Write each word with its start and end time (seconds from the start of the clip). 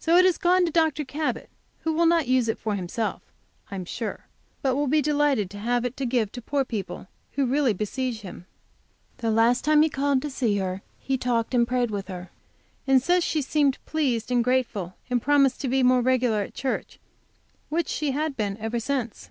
So 0.00 0.16
it 0.16 0.24
has 0.24 0.38
gone 0.38 0.64
to 0.66 0.72
Dr. 0.72 1.04
Cabot, 1.04 1.48
who 1.82 1.92
will 1.92 2.04
not 2.06 2.26
use 2.26 2.48
it 2.48 2.58
for 2.58 2.74
himself, 2.74 3.22
I 3.70 3.76
am 3.76 3.84
sure, 3.84 4.26
but 4.60 4.74
will 4.74 4.88
be 4.88 5.00
delighted 5.00 5.50
to 5.50 5.58
have 5.60 5.84
it 5.84 5.96
to 5.98 6.04
give 6.04 6.32
to 6.32 6.42
poor 6.42 6.64
people, 6.64 7.06
who 7.34 7.46
really 7.46 7.72
besiege 7.72 8.22
him. 8.22 8.46
The 9.18 9.30
last 9.30 9.64
time 9.64 9.82
he 9.82 9.88
called 9.88 10.20
to 10.22 10.30
see 10.30 10.56
her 10.56 10.82
he 10.98 11.16
talked 11.16 11.54
and 11.54 11.64
prayed 11.64 11.92
with 11.92 12.08
her, 12.08 12.30
and 12.88 13.00
says 13.00 13.22
she 13.22 13.40
seemed 13.40 13.78
pleased 13.86 14.32
and 14.32 14.42
grateful, 14.42 14.96
and 15.08 15.22
promised 15.22 15.60
to 15.60 15.68
be 15.68 15.84
more 15.84 16.00
regular 16.00 16.40
at 16.42 16.54
church, 16.54 16.98
which 17.68 17.86
she 17.86 18.10
had 18.10 18.36
been, 18.36 18.56
ever 18.56 18.80
since. 18.80 19.30